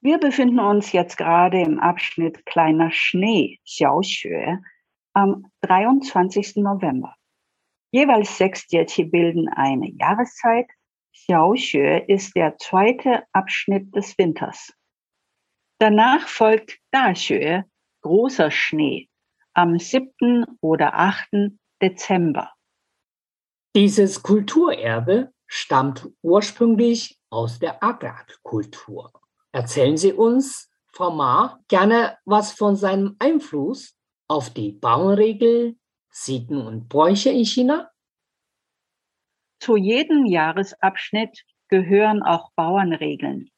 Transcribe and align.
Wir 0.00 0.18
befinden 0.18 0.60
uns 0.60 0.92
jetzt 0.92 1.16
gerade 1.16 1.60
im 1.60 1.80
Abschnitt 1.80 2.46
Kleiner 2.46 2.92
Schnee, 2.92 3.58
Xiaoxue, 3.64 4.60
am 5.12 5.50
23. 5.62 6.56
November. 6.56 7.16
Jeweils 7.90 8.38
sechs 8.38 8.64
Jiechi 8.70 9.04
bilden 9.04 9.48
eine 9.48 9.90
Jahreszeit. 9.90 10.68
Xiaoxue 11.12 12.04
ist 12.06 12.36
der 12.36 12.56
zweite 12.58 13.24
Abschnitt 13.32 13.92
des 13.96 14.16
Winters. 14.18 14.72
Danach 15.80 16.28
folgt 16.28 16.78
Daxue, 16.92 17.64
großer 18.02 18.52
Schnee, 18.52 19.08
am 19.54 19.80
7. 19.80 20.44
oder 20.60 20.94
8. 20.94 21.28
Dezember. 21.82 22.52
Dieses 23.74 24.22
Kulturerbe 24.22 25.32
stammt 25.48 26.08
ursprünglich 26.22 27.18
aus 27.30 27.58
der 27.58 27.82
Agak-Kultur. 27.82 29.12
Erzählen 29.58 29.96
Sie 29.96 30.12
uns, 30.12 30.70
Frau 30.92 31.10
Ma, 31.10 31.58
gerne 31.66 32.16
was 32.24 32.52
von 32.52 32.76
seinem 32.76 33.16
Einfluss 33.18 33.98
auf 34.28 34.50
die 34.50 34.70
Bauernregel, 34.70 35.76
Sitten 36.10 36.64
und 36.64 36.88
Bräuche 36.88 37.30
in 37.30 37.44
China? 37.44 37.90
Zu 39.58 39.76
jedem 39.76 40.26
Jahresabschnitt 40.26 41.44
gehören 41.66 42.22
auch 42.22 42.52
Bauernregeln, 42.52 43.50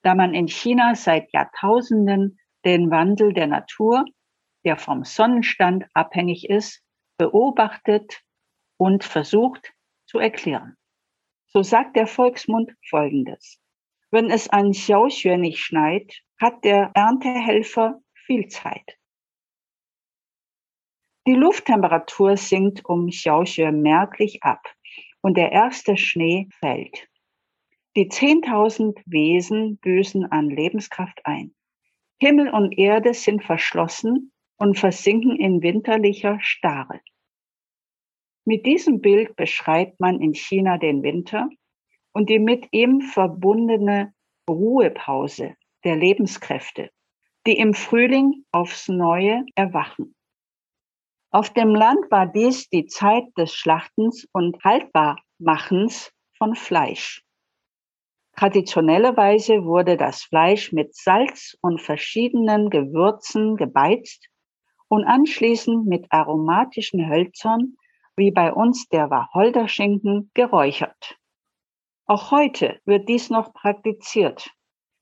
da 0.00 0.14
man 0.14 0.32
in 0.32 0.48
China 0.48 0.94
seit 0.94 1.30
Jahrtausenden 1.34 2.40
den 2.64 2.90
Wandel 2.90 3.34
der 3.34 3.48
Natur, 3.48 4.06
der 4.64 4.78
vom 4.78 5.04
Sonnenstand 5.04 5.84
abhängig 5.92 6.48
ist, 6.48 6.80
beobachtet 7.18 8.22
und 8.78 9.04
versucht 9.04 9.74
zu 10.06 10.18
erklären. 10.18 10.78
So 11.48 11.62
sagt 11.62 11.94
der 11.96 12.06
Volksmund 12.06 12.72
Folgendes. 12.88 13.61
Wenn 14.12 14.30
es 14.30 14.46
an 14.50 14.72
Xiaoxue 14.72 15.38
nicht 15.38 15.58
schneit, 15.58 16.22
hat 16.38 16.64
der 16.64 16.90
Erntehelfer 16.94 18.02
viel 18.26 18.46
Zeit. 18.48 18.98
Die 21.26 21.32
Lufttemperatur 21.32 22.36
sinkt 22.36 22.84
um 22.84 23.08
Xiaoxue 23.08 23.72
merklich 23.72 24.42
ab 24.42 24.60
und 25.22 25.38
der 25.38 25.50
erste 25.50 25.96
Schnee 25.96 26.48
fällt. 26.60 27.08
Die 27.96 28.10
10.000 28.10 29.00
Wesen 29.06 29.78
büßen 29.78 30.30
an 30.30 30.50
Lebenskraft 30.50 31.24
ein. 31.24 31.54
Himmel 32.20 32.50
und 32.50 32.76
Erde 32.76 33.14
sind 33.14 33.42
verschlossen 33.42 34.32
und 34.58 34.78
versinken 34.78 35.36
in 35.36 35.62
winterlicher 35.62 36.38
Starre. 36.42 37.00
Mit 38.44 38.66
diesem 38.66 39.00
Bild 39.00 39.36
beschreibt 39.36 40.00
man 40.00 40.20
in 40.20 40.34
China 40.34 40.76
den 40.76 41.02
Winter 41.02 41.48
und 42.12 42.28
die 42.28 42.38
mit 42.38 42.68
ihm 42.72 43.00
verbundene 43.00 44.12
Ruhepause 44.48 45.56
der 45.84 45.96
Lebenskräfte, 45.96 46.90
die 47.46 47.56
im 47.56 47.74
Frühling 47.74 48.44
aufs 48.52 48.88
Neue 48.88 49.44
erwachen. 49.54 50.14
Auf 51.30 51.50
dem 51.50 51.74
Land 51.74 52.10
war 52.10 52.26
dies 52.26 52.68
die 52.68 52.86
Zeit 52.86 53.24
des 53.38 53.54
Schlachtens 53.54 54.28
und 54.32 54.62
Haltbarmachens 54.62 56.12
von 56.36 56.54
Fleisch. 56.54 57.24
Traditionellerweise 58.36 59.64
wurde 59.64 59.96
das 59.96 60.22
Fleisch 60.24 60.72
mit 60.72 60.94
Salz 60.94 61.56
und 61.60 61.80
verschiedenen 61.80 62.70
Gewürzen 62.70 63.56
gebeizt 63.56 64.28
und 64.88 65.04
anschließend 65.04 65.86
mit 65.86 66.06
aromatischen 66.10 67.08
Hölzern, 67.08 67.76
wie 68.16 68.30
bei 68.30 68.52
uns 68.52 68.88
der 68.88 69.10
Wacholderschinken, 69.10 70.30
geräuchert. 70.34 71.18
Auch 72.06 72.30
heute 72.30 72.80
wird 72.84 73.08
dies 73.08 73.30
noch 73.30 73.52
praktiziert. 73.52 74.50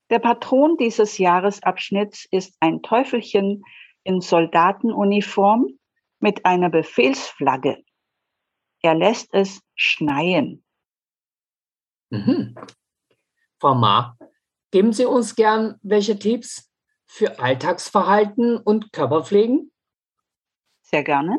Der 0.09 0.19
Patron 0.19 0.77
dieses 0.77 1.17
Jahresabschnitts 1.17 2.27
ist 2.31 2.55
ein 2.59 2.81
Teufelchen 2.81 3.63
in 4.03 4.21
Soldatenuniform 4.21 5.67
mit 6.19 6.45
einer 6.45 6.69
Befehlsflagge. 6.69 7.83
Er 8.81 8.95
lässt 8.95 9.33
es 9.33 9.61
schneien. 9.75 10.63
Mhm. 12.09 12.55
Frau 13.59 13.75
Ma, 13.75 14.17
geben 14.71 14.91
Sie 14.91 15.05
uns 15.05 15.35
gern 15.35 15.79
welche 15.81 16.17
Tipps 16.17 16.69
für 17.05 17.39
Alltagsverhalten 17.39 18.57
und 18.57 18.91
Körperpflegen? 18.91 19.71
Sehr 20.81 21.03
gerne. 21.03 21.37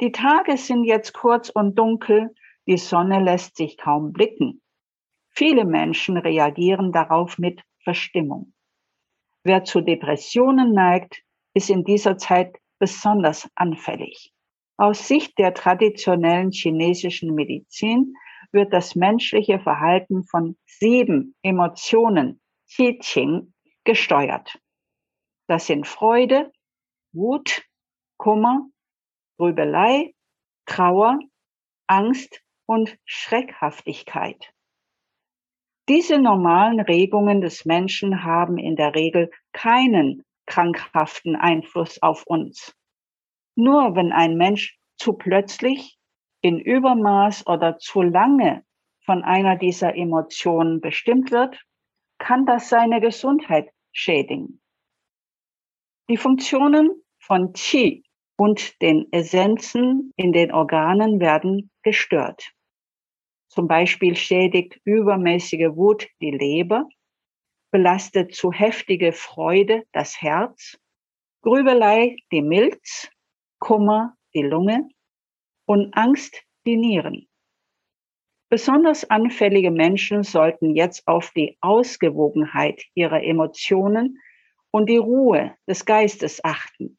Die 0.00 0.12
Tage 0.12 0.56
sind 0.56 0.84
jetzt 0.84 1.12
kurz 1.12 1.50
und 1.50 1.74
dunkel, 1.74 2.34
die 2.66 2.78
Sonne 2.78 3.22
lässt 3.22 3.56
sich 3.56 3.76
kaum 3.76 4.12
blicken. 4.12 4.62
Viele 5.30 5.64
Menschen 5.64 6.16
reagieren 6.16 6.92
darauf 6.92 7.38
mit 7.38 7.62
Verstimmung. 7.82 8.52
Wer 9.42 9.64
zu 9.64 9.80
Depressionen 9.80 10.72
neigt, 10.72 11.22
ist 11.54 11.70
in 11.70 11.84
dieser 11.84 12.18
Zeit 12.18 12.56
besonders 12.78 13.48
anfällig. 13.54 14.32
Aus 14.76 15.08
Sicht 15.08 15.38
der 15.38 15.54
traditionellen 15.54 16.50
chinesischen 16.52 17.34
Medizin 17.34 18.14
wird 18.52 18.72
das 18.72 18.94
menschliche 18.94 19.60
Verhalten 19.60 20.24
von 20.24 20.56
sieben 20.66 21.36
Emotionen, 21.42 22.40
Qi-Qing, 22.68 23.52
gesteuert. 23.84 24.58
Das 25.46 25.66
sind 25.66 25.86
Freude, 25.86 26.52
Wut, 27.12 27.62
Kummer, 28.16 28.68
Grübelei, 29.38 30.14
Trauer, 30.66 31.18
Angst 31.86 32.42
und 32.66 32.96
Schreckhaftigkeit. 33.04 34.52
Diese 35.90 36.20
normalen 36.20 36.78
Regungen 36.78 37.40
des 37.40 37.64
Menschen 37.64 38.22
haben 38.22 38.58
in 38.58 38.76
der 38.76 38.94
Regel 38.94 39.28
keinen 39.52 40.22
krankhaften 40.46 41.34
Einfluss 41.34 42.00
auf 42.00 42.22
uns. 42.28 42.76
Nur 43.56 43.96
wenn 43.96 44.12
ein 44.12 44.36
Mensch 44.36 44.78
zu 44.98 45.14
plötzlich, 45.14 45.98
in 46.42 46.60
Übermaß 46.60 47.44
oder 47.48 47.78
zu 47.78 48.02
lange 48.02 48.64
von 49.04 49.24
einer 49.24 49.56
dieser 49.56 49.96
Emotionen 49.96 50.80
bestimmt 50.80 51.32
wird, 51.32 51.60
kann 52.18 52.46
das 52.46 52.68
seine 52.68 53.00
Gesundheit 53.00 53.68
schädigen. 53.90 54.62
Die 56.08 56.16
Funktionen 56.16 57.02
von 57.18 57.52
Qi 57.52 58.04
und 58.36 58.80
den 58.80 59.08
Essenzen 59.10 60.12
in 60.14 60.30
den 60.30 60.52
Organen 60.52 61.18
werden 61.18 61.72
gestört. 61.82 62.52
Zum 63.50 63.66
Beispiel 63.66 64.14
schädigt 64.14 64.80
übermäßige 64.84 65.74
Wut 65.74 66.08
die 66.20 66.30
Leber, 66.30 66.88
belastet 67.72 68.32
zu 68.32 68.52
heftige 68.52 69.12
Freude 69.12 69.82
das 69.92 70.22
Herz, 70.22 70.78
Grübelei 71.42 72.16
die 72.30 72.42
Milz, 72.42 73.10
Kummer 73.58 74.16
die 74.34 74.42
Lunge 74.42 74.88
und 75.66 75.92
Angst 75.96 76.44
die 76.64 76.76
Nieren. 76.76 77.28
Besonders 78.50 79.10
anfällige 79.10 79.72
Menschen 79.72 80.22
sollten 80.22 80.76
jetzt 80.76 81.06
auf 81.08 81.32
die 81.32 81.58
Ausgewogenheit 81.60 82.84
ihrer 82.94 83.22
Emotionen 83.22 84.18
und 84.70 84.88
die 84.88 84.96
Ruhe 84.96 85.56
des 85.68 85.84
Geistes 85.84 86.44
achten. 86.44 86.98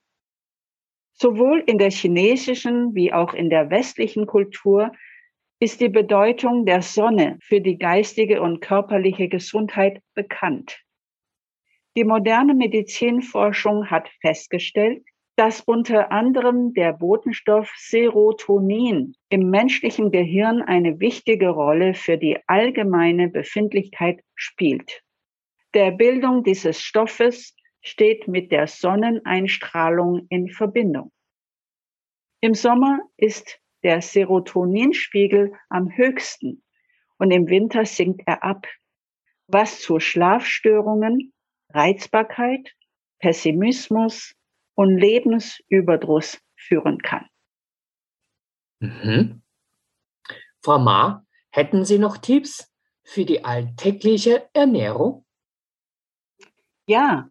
Sowohl 1.13 1.63
in 1.65 1.77
der 1.77 1.92
chinesischen 1.92 2.94
wie 2.94 3.13
auch 3.13 3.33
in 3.33 3.50
der 3.50 3.69
westlichen 3.69 4.25
Kultur 4.25 4.92
ist 5.61 5.79
die 5.79 5.89
Bedeutung 5.89 6.65
der 6.65 6.81
Sonne 6.81 7.37
für 7.43 7.61
die 7.61 7.77
geistige 7.77 8.41
und 8.41 8.61
körperliche 8.61 9.29
Gesundheit 9.29 10.01
bekannt. 10.15 10.81
Die 11.95 12.03
moderne 12.03 12.55
Medizinforschung 12.55 13.91
hat 13.91 14.09
festgestellt, 14.21 15.03
dass 15.35 15.61
unter 15.61 16.11
anderem 16.11 16.73
der 16.73 16.93
Botenstoff 16.93 17.71
Serotonin 17.77 19.13
im 19.29 19.51
menschlichen 19.51 20.11
Gehirn 20.11 20.63
eine 20.63 20.99
wichtige 20.99 21.49
Rolle 21.49 21.93
für 21.93 22.17
die 22.17 22.39
allgemeine 22.47 23.29
Befindlichkeit 23.29 24.23
spielt. 24.33 25.03
Der 25.75 25.91
Bildung 25.91 26.43
dieses 26.43 26.81
Stoffes 26.81 27.55
steht 27.81 28.27
mit 28.27 28.51
der 28.51 28.65
Sonneneinstrahlung 28.65 30.25
in 30.29 30.49
Verbindung. 30.49 31.11
Im 32.41 32.55
Sommer 32.55 33.01
ist 33.17 33.60
der 33.83 34.01
Serotoninspiegel 34.01 35.53
am 35.69 35.89
höchsten 35.95 36.63
und 37.17 37.31
im 37.31 37.47
Winter 37.47 37.85
sinkt 37.85 38.21
er 38.25 38.43
ab, 38.43 38.67
was 39.47 39.81
zu 39.81 39.99
Schlafstörungen, 39.99 41.33
Reizbarkeit, 41.69 42.73
Pessimismus, 43.19 44.35
und 44.75 44.97
Lebensüberdruss 44.97 46.39
führen 46.55 46.99
kann. 46.99 47.27
Mhm. 48.79 49.43
Frau 50.63 50.79
Ma, 50.79 51.25
hätten 51.51 51.85
Sie 51.85 51.99
noch 51.99 52.17
Tipps 52.17 52.71
für 53.03 53.25
die 53.25 53.43
alltägliche 53.45 54.49
Ernährung? 54.53 55.25
Ja, 56.87 57.29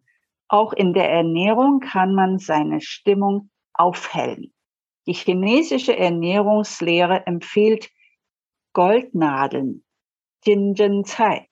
auch 0.49 0.73
in 0.73 0.93
der 0.95 1.11
Ernährung 1.11 1.81
kann 1.81 2.15
man 2.15 2.39
seine 2.39 2.81
Stimmung 2.81 3.51
aufhellen. 3.73 4.53
Die 5.07 5.15
chinesische 5.15 5.97
Ernährungslehre 5.97 7.27
empfiehlt 7.27 7.91
Goldnadeln, 8.73 9.85
Jinzhen 10.45 11.05
Cai. 11.05 11.49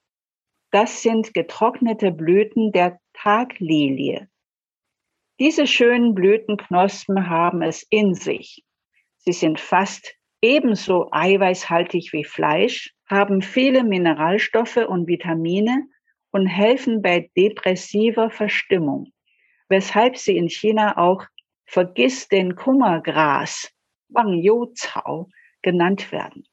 Das 0.71 1.03
sind 1.03 1.33
getrocknete 1.35 2.13
Blüten 2.13 2.73
der 2.73 3.01
Taglilie. 3.15 4.29
Diese 5.41 5.67
schönen 5.67 6.15
Blütenknospen 6.15 7.29
haben 7.29 7.63
es 7.63 7.87
in 7.91 8.15
sich. 8.15 8.65
Sie 9.19 9.33
sind 9.33 9.61
fast 9.61 10.15
ebenso 10.43 11.09
eiweißhaltig 11.11 12.13
wie 12.13 12.25
Fleisch, 12.25 12.95
haben 13.09 13.41
viele 13.41 13.83
Mineralstoffe 13.83 14.77
und 14.77 15.07
Vitamine 15.07 15.89
und 16.31 16.47
helfen 16.47 17.03
bei 17.03 17.31
depressiver 17.37 18.31
Verstimmung, 18.31 19.13
weshalb 19.69 20.17
sie 20.17 20.37
in 20.37 20.49
China 20.49 20.99
auch 20.99 21.25
Vergiss 21.71 22.29
den 22.29 22.57
Kummergras, 22.57 23.71
Wang 24.09 24.43
Cao, 24.75 25.29
genannt 25.61 26.11
werden. 26.13 26.47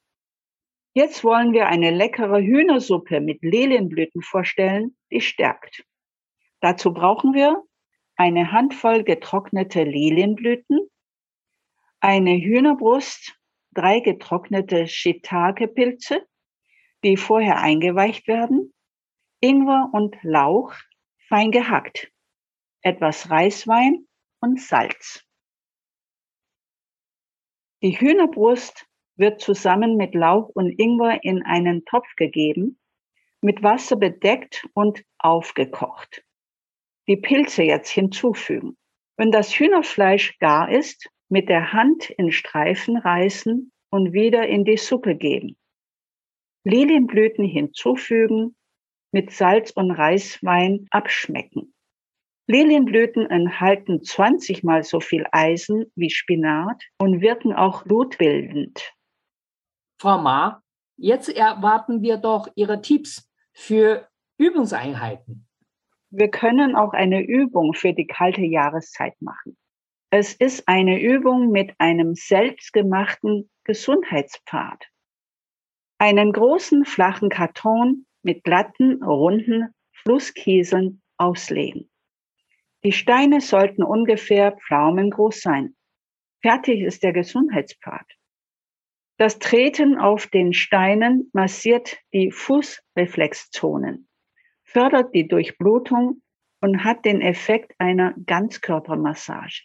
Jetzt 0.93 1.23
wollen 1.23 1.53
wir 1.53 1.67
eine 1.67 1.91
leckere 1.91 2.41
Hühnersuppe 2.41 3.21
mit 3.21 3.41
Lilienblüten 3.41 4.21
vorstellen, 4.21 4.97
die 5.11 5.21
stärkt. 5.21 5.85
Dazu 6.59 6.93
brauchen 6.93 7.33
wir 7.33 7.63
eine 8.17 8.51
Handvoll 8.51 9.05
getrocknete 9.05 9.83
Lilienblüten, 9.83 10.81
eine 12.01 12.35
Hühnerbrust, 12.35 13.39
drei 13.71 14.01
getrocknete 14.01 14.85
Shiitake-Pilze, 14.85 16.27
die 17.05 17.15
vorher 17.15 17.61
eingeweicht 17.61 18.27
werden, 18.27 18.73
Ingwer 19.39 19.91
und 19.93 20.17
Lauch 20.23 20.73
fein 21.29 21.51
gehackt, 21.51 22.11
etwas 22.81 23.29
Reiswein 23.29 24.05
und 24.45 24.61
Salz. 24.61 25.23
Die 27.81 27.99
Hühnerbrust 27.99 28.87
wird 29.17 29.41
zusammen 29.41 29.97
mit 29.97 30.15
Lauch 30.15 30.49
und 30.49 30.79
Ingwer 30.79 31.23
in 31.23 31.43
einen 31.43 31.85
Topf 31.85 32.15
gegeben, 32.15 32.79
mit 33.41 33.61
Wasser 33.63 33.95
bedeckt 33.95 34.67
und 34.73 35.03
aufgekocht 35.19 36.25
die 37.07 37.17
Pilze 37.17 37.63
jetzt 37.63 37.89
hinzufügen. 37.89 38.77
Wenn 39.17 39.31
das 39.31 39.53
Hühnerfleisch 39.53 40.37
gar 40.39 40.69
ist, 40.69 41.09
mit 41.29 41.49
der 41.49 41.71
Hand 41.71 42.09
in 42.09 42.31
Streifen 42.31 42.97
reißen 42.97 43.71
und 43.89 44.13
wieder 44.13 44.47
in 44.47 44.65
die 44.65 44.77
Suppe 44.77 45.15
geben. 45.15 45.57
Lilienblüten 46.63 47.45
hinzufügen, 47.45 48.55
mit 49.11 49.31
Salz 49.31 49.71
und 49.71 49.91
Reiswein 49.91 50.87
abschmecken. 50.89 51.74
Lilienblüten 52.47 53.27
enthalten 53.29 54.03
20 54.03 54.63
mal 54.63 54.83
so 54.83 54.99
viel 54.99 55.25
Eisen 55.31 55.91
wie 55.95 56.11
Spinat 56.11 56.83
und 56.99 57.21
wirken 57.21 57.53
auch 57.53 57.83
blutbildend. 57.83 58.93
Frau 59.99 60.19
Ma, 60.19 60.61
jetzt 60.95 61.29
erwarten 61.29 62.03
wir 62.03 62.17
doch 62.17 62.47
Ihre 62.55 62.81
Tipps 62.81 63.27
für 63.53 64.07
Übungseinheiten. 64.37 65.47
Wir 66.11 66.29
können 66.29 66.75
auch 66.75 66.93
eine 66.93 67.23
Übung 67.25 67.73
für 67.73 67.93
die 67.93 68.05
kalte 68.05 68.41
Jahreszeit 68.41 69.19
machen. 69.21 69.57
Es 70.11 70.33
ist 70.33 70.67
eine 70.67 71.01
Übung 71.01 71.51
mit 71.51 71.73
einem 71.79 72.13
selbstgemachten 72.13 73.49
Gesundheitspfad. 73.63 74.85
Einen 75.97 76.31
großen 76.31 76.85
flachen 76.85 77.29
Karton 77.29 78.05
mit 78.21 78.43
glatten, 78.43 79.03
runden 79.03 79.73
Flusskieseln 79.91 81.01
auslegen. 81.17 81.89
Die 82.85 82.93
Steine 82.93 83.41
sollten 83.41 83.83
ungefähr 83.83 84.53
pflaumengroß 84.53 85.41
sein. 85.41 85.75
Fertig 86.41 86.81
ist 86.81 87.03
der 87.03 87.11
Gesundheitspfad. 87.11 88.05
Das 89.17 89.39
Treten 89.39 89.97
auf 89.97 90.27
den 90.27 90.53
Steinen 90.53 91.29
massiert 91.33 91.97
die 92.13 92.31
Fußreflexzonen 92.31 94.07
fördert 94.75 95.13
die 95.13 95.27
Durchblutung 95.27 96.21
und 96.59 96.83
hat 96.83 97.05
den 97.05 97.21
Effekt 97.21 97.73
einer 97.77 98.13
Ganzkörpermassage. 98.25 99.63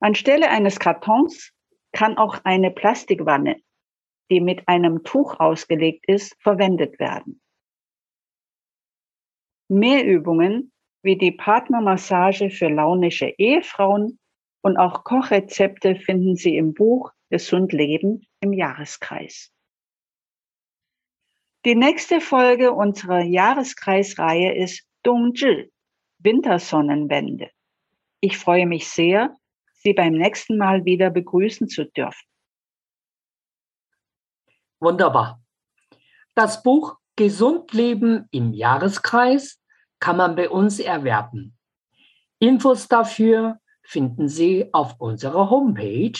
Anstelle 0.00 0.48
eines 0.48 0.78
Kartons 0.78 1.52
kann 1.92 2.16
auch 2.16 2.42
eine 2.44 2.70
Plastikwanne, 2.70 3.60
die 4.30 4.40
mit 4.40 4.66
einem 4.66 5.02
Tuch 5.02 5.38
ausgelegt 5.38 6.08
ist, 6.08 6.40
verwendet 6.40 6.98
werden. 6.98 7.42
Mehr 9.68 10.06
Übungen 10.06 10.72
wie 11.08 11.16
die 11.16 11.32
Partnermassage 11.32 12.50
für 12.50 12.68
launische 12.68 13.32
Ehefrauen 13.38 14.18
und 14.60 14.76
auch 14.76 15.04
Kochrezepte 15.04 15.96
finden 15.96 16.36
Sie 16.36 16.54
im 16.54 16.74
Buch 16.74 17.12
Gesund 17.30 17.72
Leben 17.72 18.26
im 18.40 18.52
Jahreskreis. 18.52 19.50
Die 21.64 21.74
nächste 21.74 22.20
Folge 22.20 22.74
unserer 22.74 23.22
Jahreskreisreihe 23.22 24.54
ist 24.54 24.86
Dongzhi, 25.02 25.72
Wintersonnenwende. 26.18 27.50
Ich 28.20 28.36
freue 28.36 28.66
mich 28.66 28.86
sehr, 28.86 29.34
Sie 29.76 29.94
beim 29.94 30.12
nächsten 30.12 30.58
Mal 30.58 30.84
wieder 30.84 31.08
begrüßen 31.08 31.68
zu 31.68 31.86
dürfen. 31.86 32.28
Wunderbar. 34.78 35.40
Das 36.34 36.62
Buch 36.62 36.98
Gesund 37.16 37.72
Leben 37.72 38.28
im 38.30 38.52
Jahreskreis 38.52 39.58
kann 40.00 40.16
man 40.16 40.34
bei 40.36 40.50
uns 40.50 40.78
erwerben. 40.78 41.58
Infos 42.38 42.86
dafür 42.88 43.58
finden 43.82 44.28
Sie 44.28 44.72
auf 44.72 45.00
unserer 45.00 45.50
Homepage 45.50 46.18